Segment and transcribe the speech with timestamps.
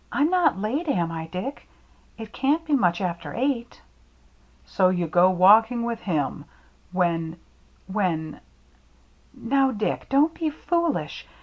[0.11, 1.67] 88 THE MERRT ANNE "Tni not late, am I, Dick?
[2.17, 3.83] It can't be much after eight."
[4.65, 6.45] "So you go walking with him,
[6.91, 7.37] when—
[7.85, 8.39] when
[9.35, 11.27] —""Now, Dick, don't be foolish.